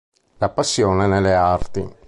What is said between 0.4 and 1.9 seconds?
Passione nelle arti.